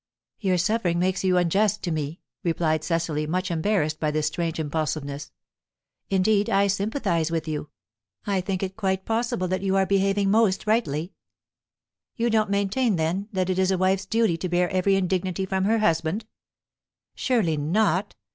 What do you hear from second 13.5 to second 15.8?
it is a wife's duty to bear every indignity from her